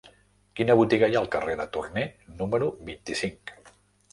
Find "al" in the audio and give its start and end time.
1.21-1.29